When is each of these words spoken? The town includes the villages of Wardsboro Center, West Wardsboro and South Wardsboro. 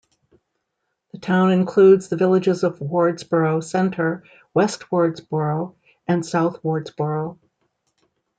The 1.11 1.19
town 1.19 1.51
includes 1.51 2.09
the 2.09 2.15
villages 2.17 2.63
of 2.63 2.79
Wardsboro 2.79 3.63
Center, 3.63 4.23
West 4.51 4.85
Wardsboro 4.89 5.75
and 6.07 6.25
South 6.25 6.63
Wardsboro. 6.63 7.37